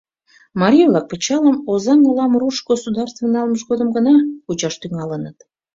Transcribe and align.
Марий-влак 0.61 1.05
пычалым 1.11 1.57
Озаҥ 1.71 1.99
олам 2.09 2.33
руш 2.41 2.55
государствын 2.69 3.29
налмыж 3.35 3.61
годым 3.69 3.89
гына 3.95 4.13
кучаш 4.45 4.75
тӱҥалыныт. 4.81 5.37